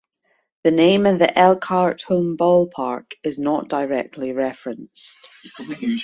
[0.63, 5.29] The name of the Elkhart home ballpark is not directly referenced.